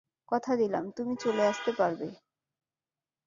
কথা 0.29 0.51
দিলাম, 0.55 0.83
তুমি 0.91 1.13
চলে 1.15 1.43
আসতে 1.45 1.71
পারবে। 1.73 2.07